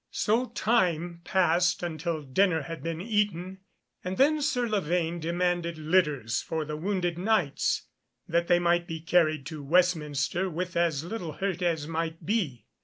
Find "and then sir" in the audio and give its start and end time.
4.03-4.67